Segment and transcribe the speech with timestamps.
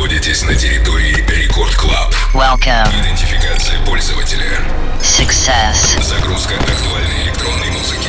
[0.00, 2.14] находитесь на территории Рекорд Клаб.
[2.32, 2.88] Welcome.
[3.02, 4.58] Идентификация пользователя.
[5.02, 6.02] Success.
[6.02, 8.08] Загрузка актуальной электронной музыки.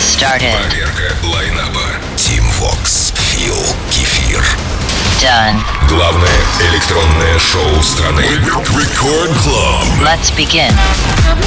[0.00, 0.56] Started.
[0.58, 1.86] Проверка лайнаба.
[2.16, 3.14] Team Vox.
[3.30, 3.54] Фил.
[3.92, 4.44] Кефир.
[5.22, 5.60] Done.
[5.88, 8.22] Главное электронное шоу страны.
[8.22, 9.84] Рекорд Клаб.
[10.02, 10.74] Let's begin.
[11.22, 11.38] Got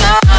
[0.00, 0.29] Love.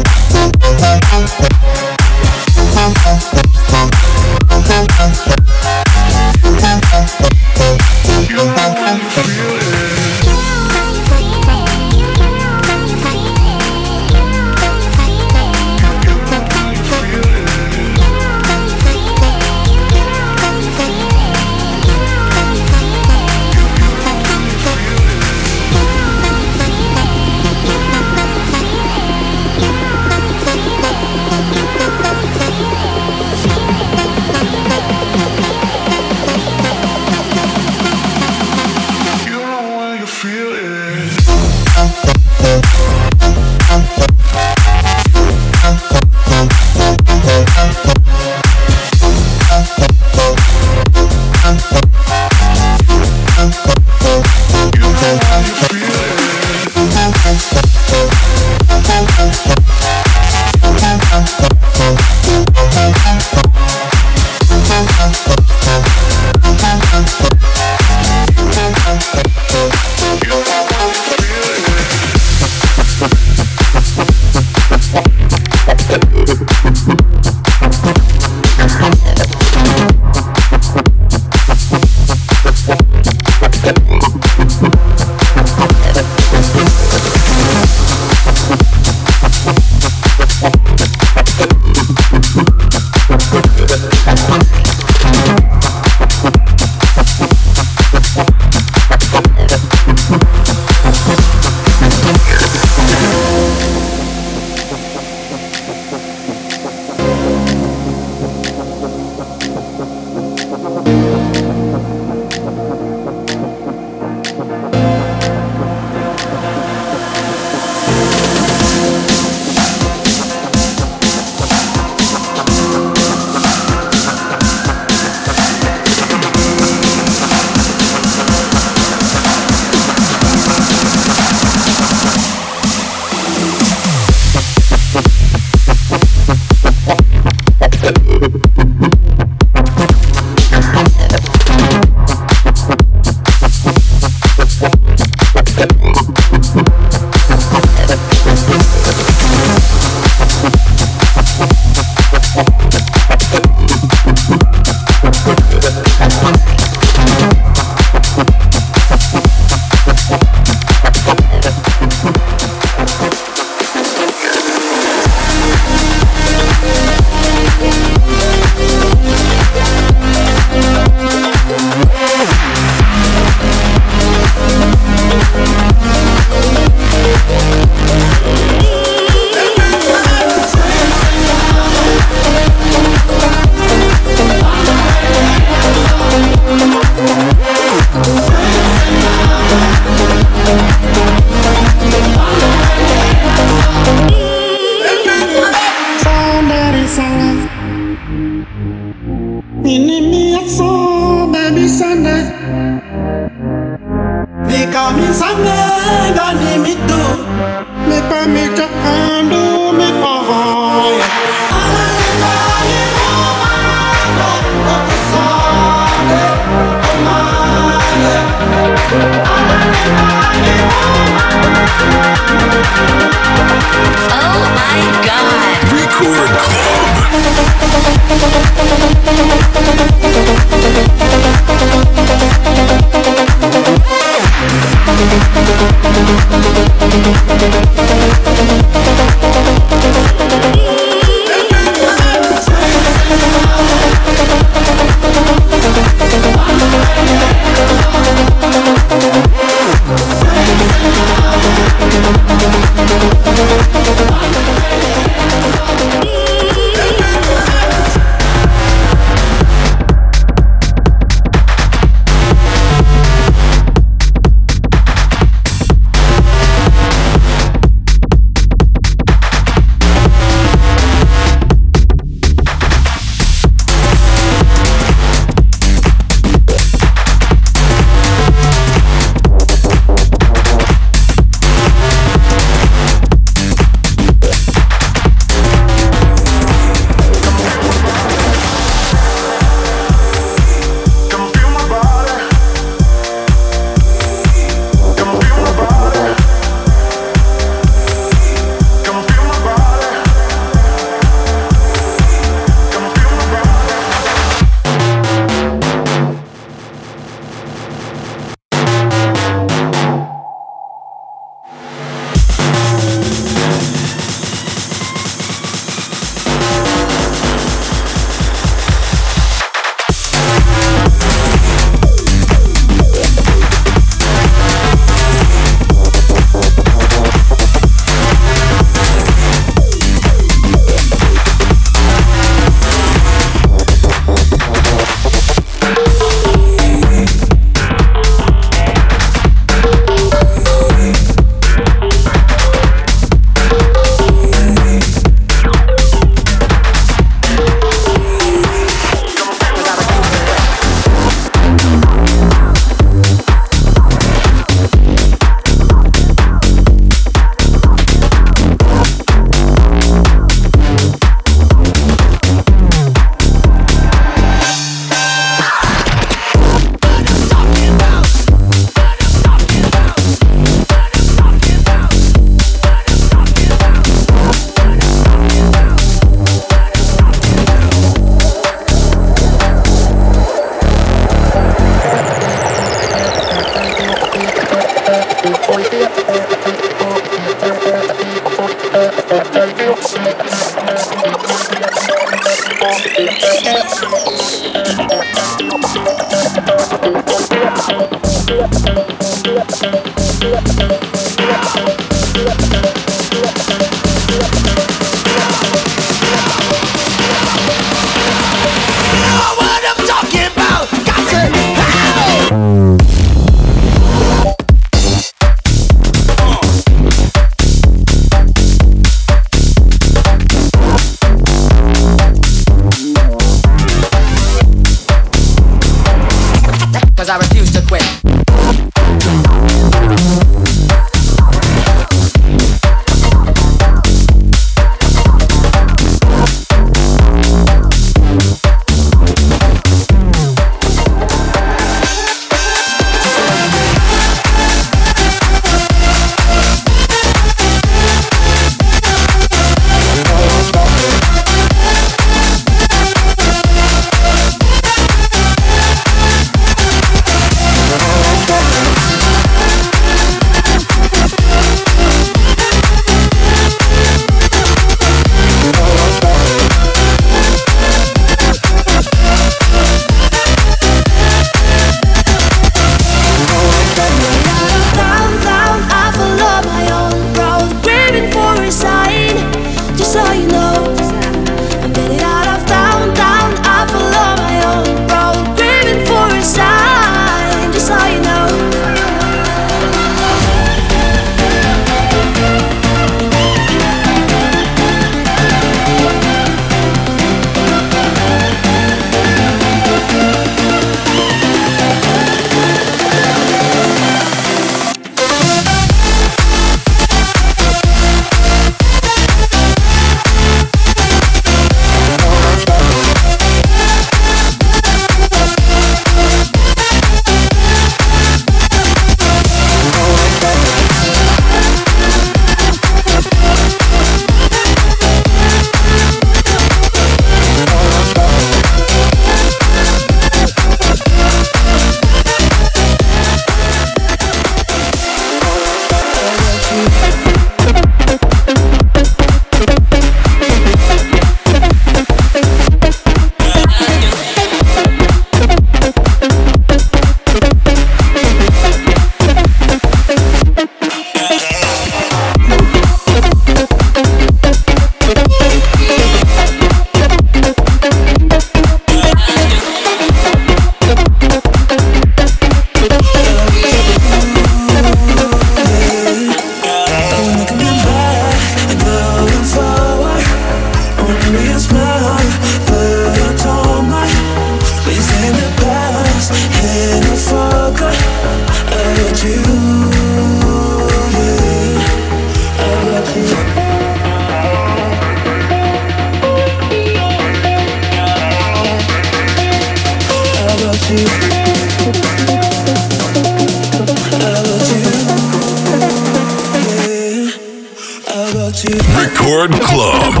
[599.29, 600.00] Club.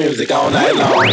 [0.00, 1.10] Music all night long.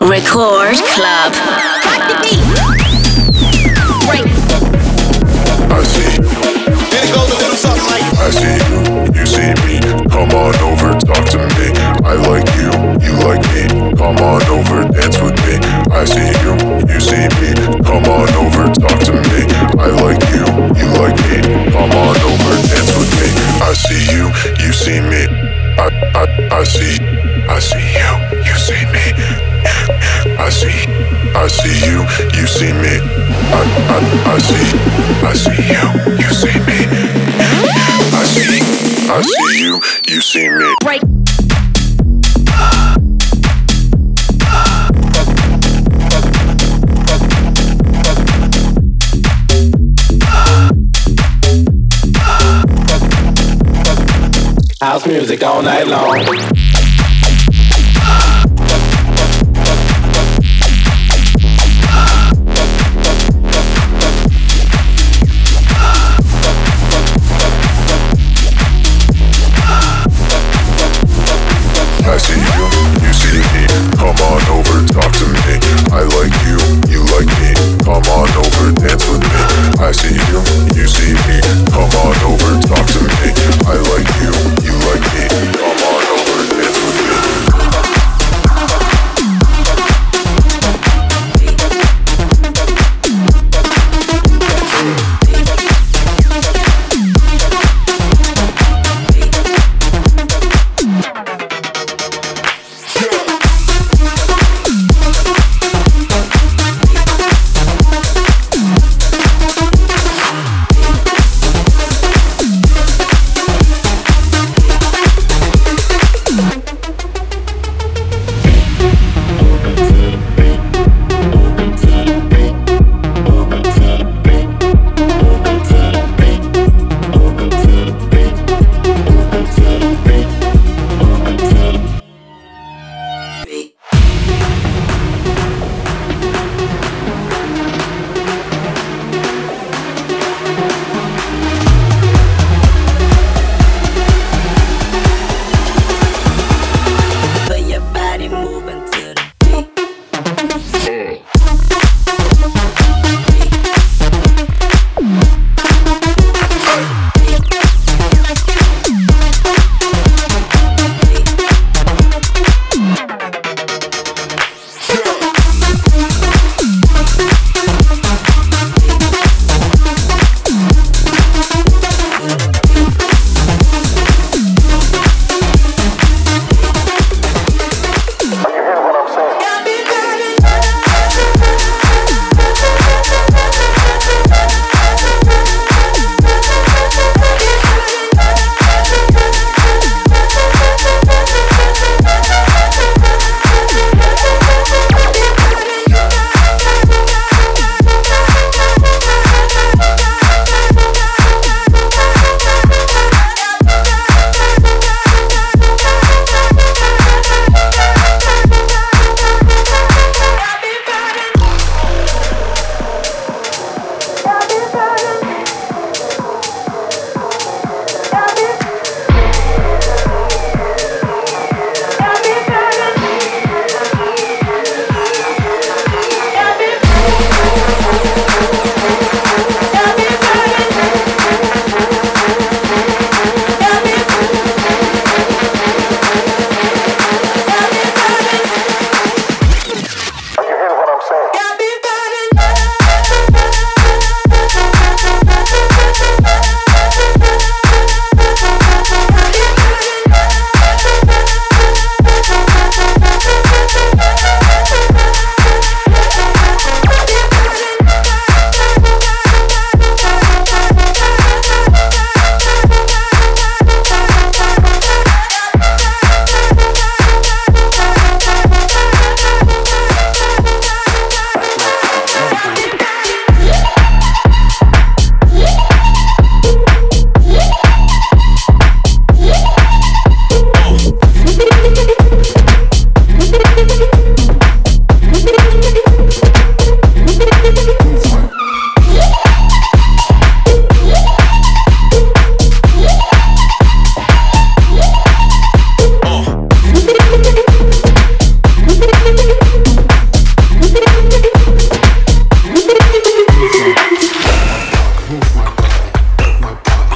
[0.00, 1.63] Record Club.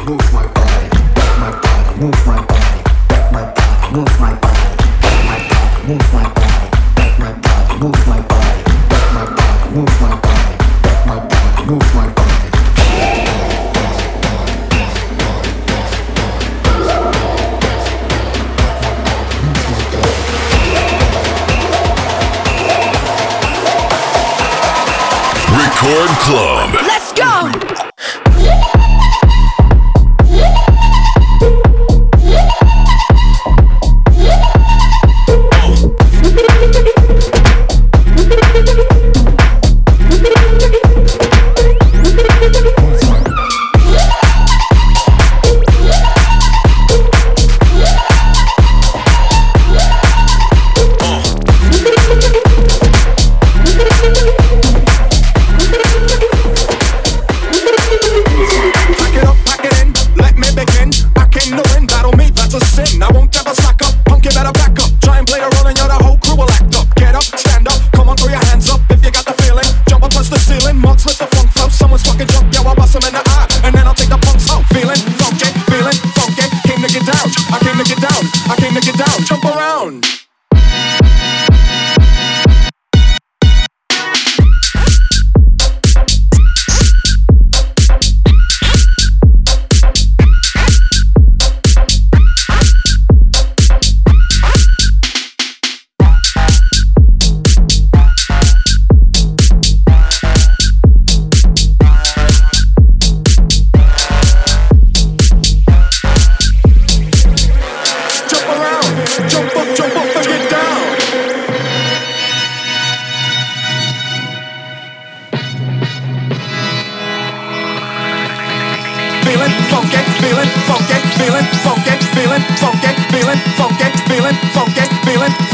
[0.09, 2.28] move my body, move my body, move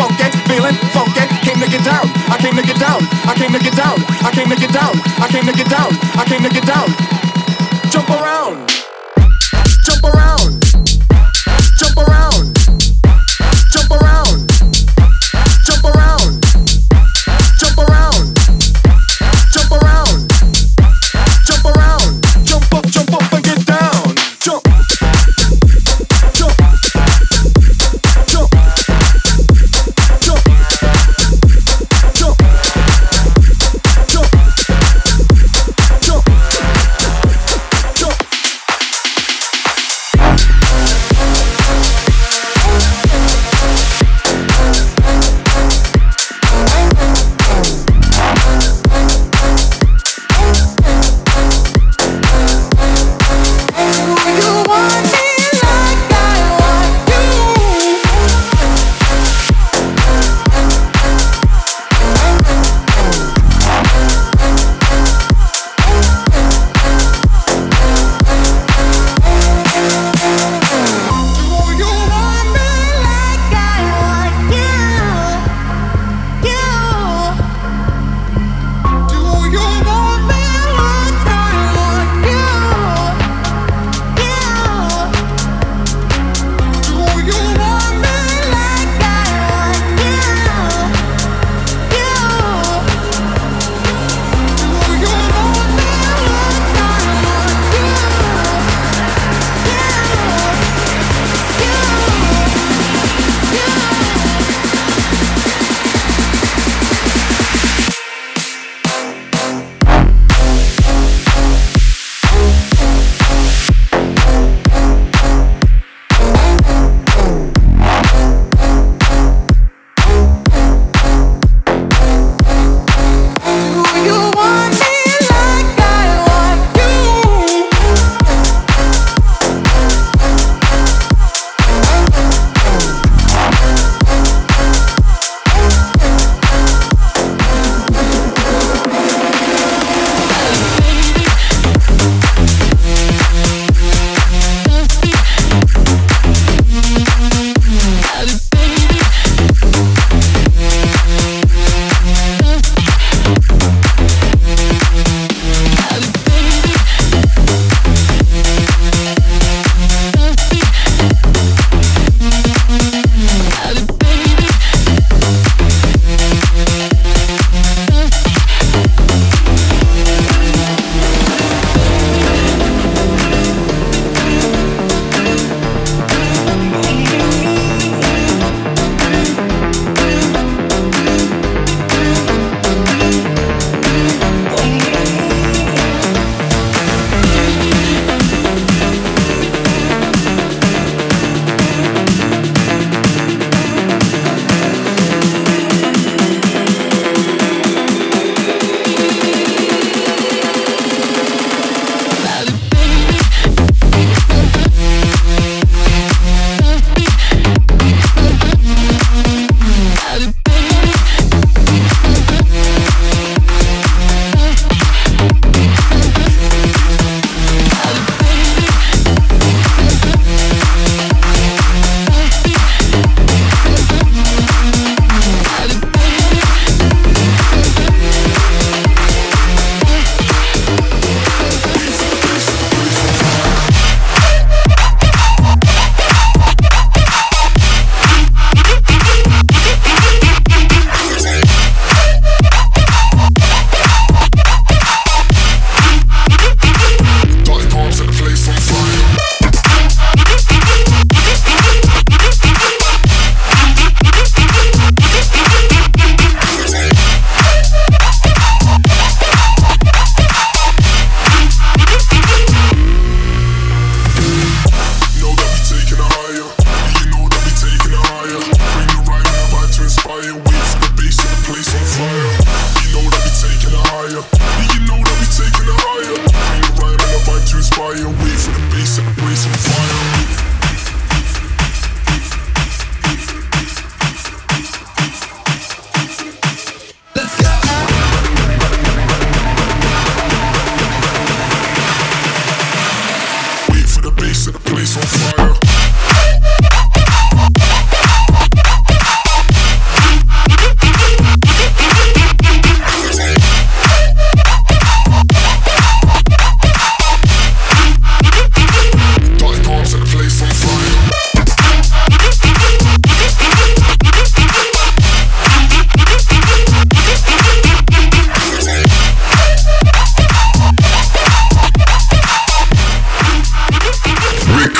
[0.04, 1.24] funky, feeling funky.
[1.40, 4.30] Came to get down, I came to get down, I came to get down, I
[4.32, 5.90] came to get down, I came to get down,
[6.20, 6.88] I came to get down.
[7.90, 8.43] Jump around.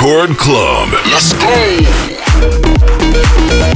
[0.05, 0.91] Record Club.
[1.07, 3.74] Let's go.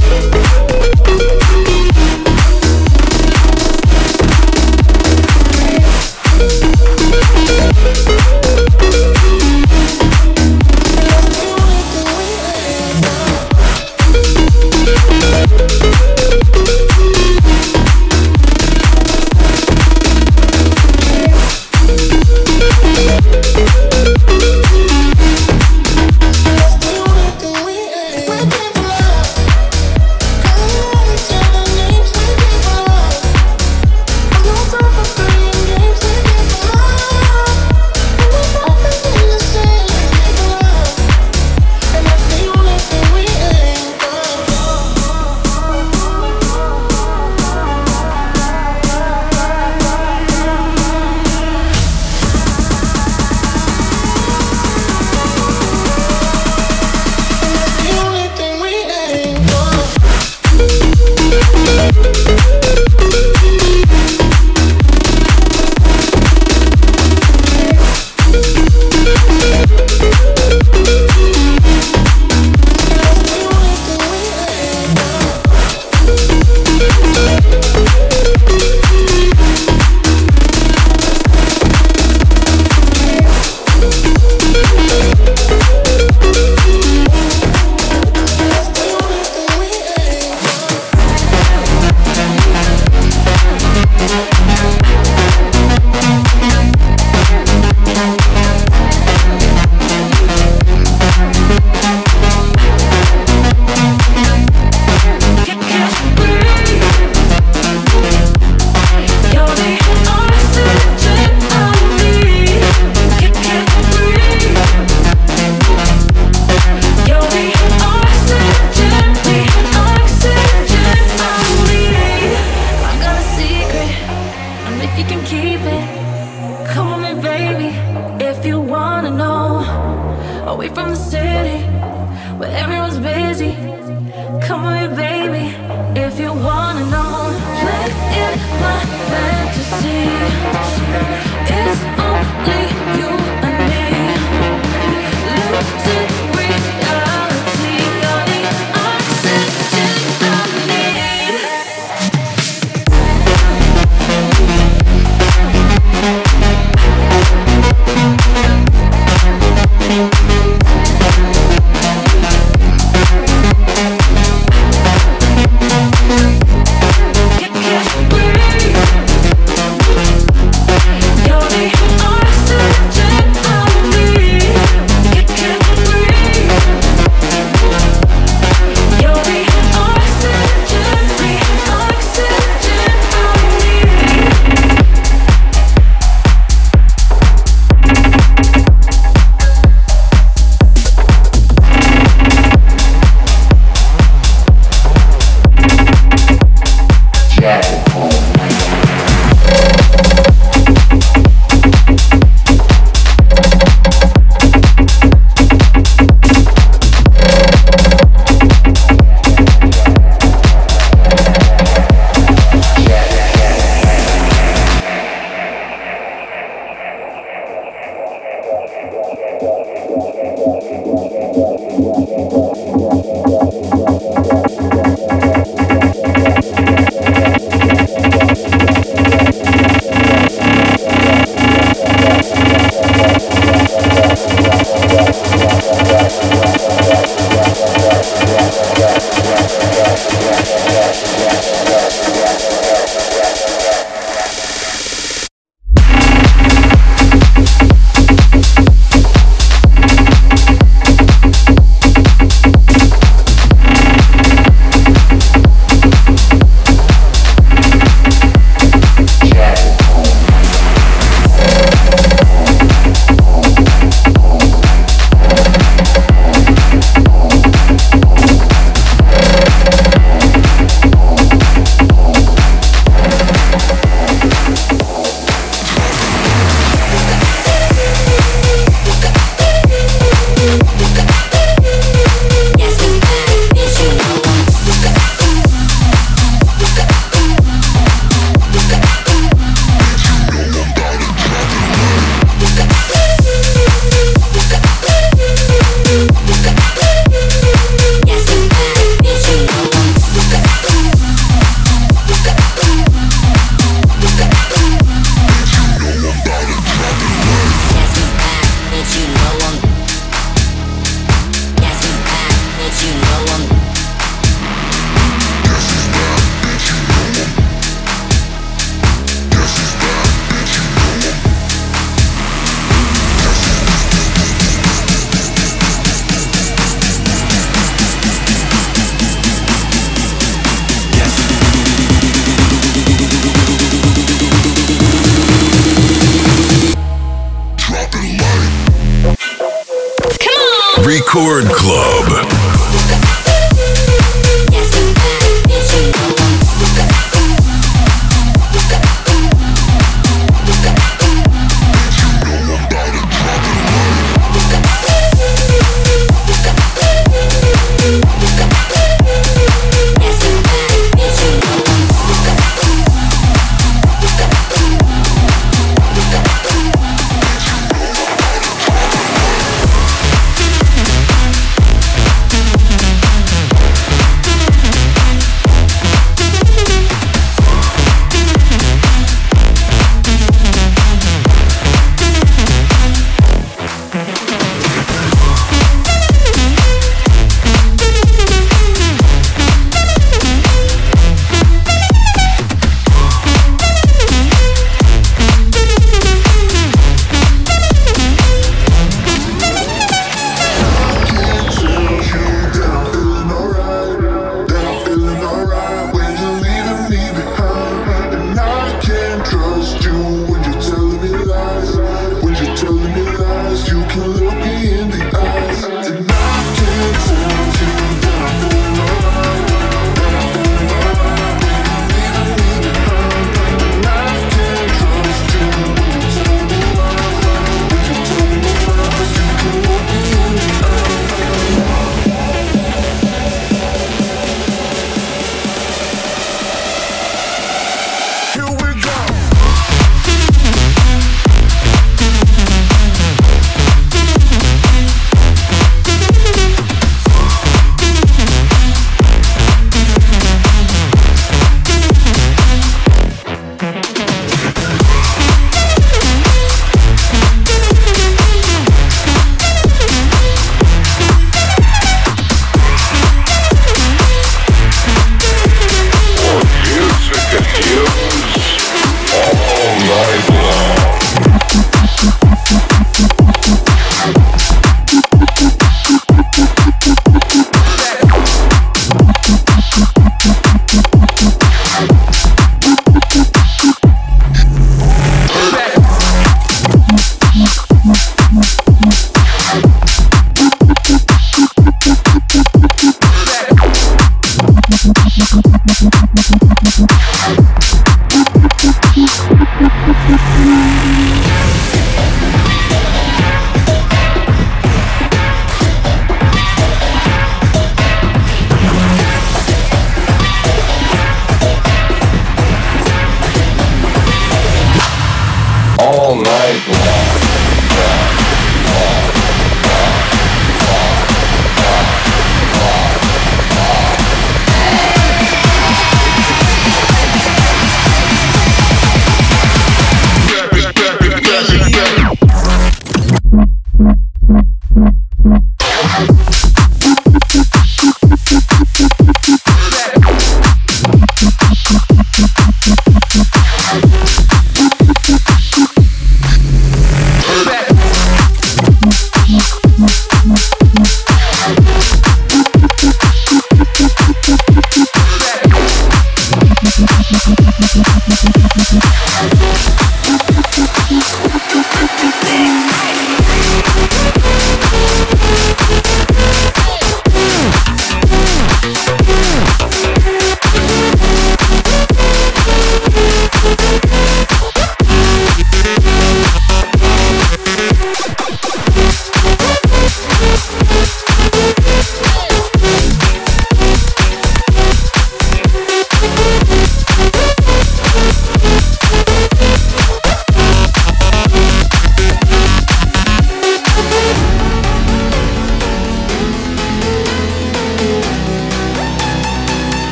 [341.18, 342.37] Record Club.